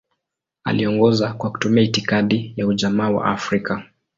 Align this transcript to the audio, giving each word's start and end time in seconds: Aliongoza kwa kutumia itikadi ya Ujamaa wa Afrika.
Aliongoza 0.63 1.33
kwa 1.33 1.51
kutumia 1.51 1.83
itikadi 1.83 2.53
ya 2.57 2.67
Ujamaa 2.67 3.09
wa 3.09 3.25
Afrika. 3.25 3.83